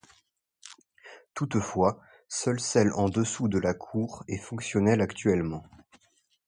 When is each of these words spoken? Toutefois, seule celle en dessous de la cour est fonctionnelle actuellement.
Toutefois, 1.35 2.01
seule 2.27 2.59
celle 2.59 2.91
en 2.93 3.07
dessous 3.07 3.47
de 3.47 3.59
la 3.59 3.75
cour 3.75 4.23
est 4.27 4.39
fonctionnelle 4.39 4.99
actuellement. 4.99 5.61